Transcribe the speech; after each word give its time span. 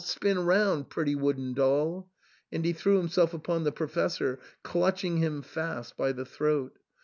spin 0.03 0.39
round, 0.43 0.89
pretty 0.89 1.13
wooden 1.13 1.53
doll!" 1.53 2.09
and 2.51 2.65
he 2.65 2.73
threw 2.73 2.97
himself 2.97 3.35
upon 3.35 3.63
the 3.65 3.71
Professor, 3.71 4.39
clutching 4.63 5.17
him 5.17 5.43
fast 5.43 5.95
by 5.95 6.11
the 6.11 6.25
throat. 6.25 6.79